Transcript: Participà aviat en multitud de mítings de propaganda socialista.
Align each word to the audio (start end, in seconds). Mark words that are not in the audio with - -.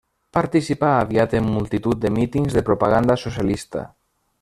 Participà 0.37 0.89
aviat 1.01 1.37
en 1.41 1.51
multitud 1.57 2.03
de 2.07 2.13
mítings 2.17 2.59
de 2.59 2.67
propaganda 2.71 3.23
socialista. 3.27 3.91